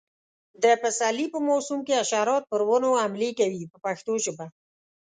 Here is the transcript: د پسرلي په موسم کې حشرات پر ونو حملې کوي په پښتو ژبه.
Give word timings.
د 0.63 0.65
پسرلي 0.81 1.25
په 1.33 1.39
موسم 1.49 1.79
کې 1.85 1.99
حشرات 2.01 2.43
پر 2.51 2.61
ونو 2.67 2.89
حملې 3.03 3.31
کوي 3.39 3.63
په 3.71 3.77
پښتو 3.85 4.13
ژبه. 4.25 4.45